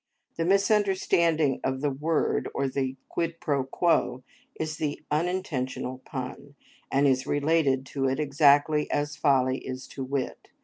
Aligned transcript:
The 0.35 0.45
misunderstanding 0.45 1.59
of 1.63 1.81
the 1.81 1.91
word 1.91 2.49
or 2.55 2.67
the 2.67 2.95
quid 3.07 3.39
pro 3.39 3.63
quo 3.63 4.23
is 4.59 4.77
the 4.77 4.99
unintentional 5.11 5.99
pun, 5.99 6.55
and 6.91 7.05
is 7.07 7.27
related 7.27 7.85
to 7.93 8.07
it 8.07 8.19
exactly 8.19 8.89
as 8.89 9.15
folly 9.15 9.59
is 9.59 9.85
to 9.89 10.03
wit. 10.03 10.49